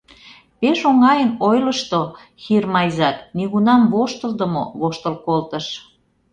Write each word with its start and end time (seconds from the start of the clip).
Пеш 0.59 0.79
оҥайын 0.89 1.31
ойлышто, 1.47 2.01
Хирм 2.43 2.73
Айзат, 2.81 3.17
нигунам 3.37 3.81
воштылдымо, 3.91 4.63
воштыл 4.79 5.15
колтыш. 5.25 5.65